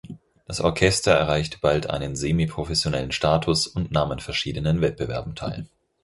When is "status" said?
3.11-3.67